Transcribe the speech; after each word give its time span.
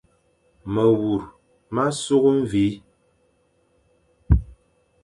Mewur 0.73 1.21
ma 1.73 1.85
sukh 2.01 2.27
mvi, 2.39 2.67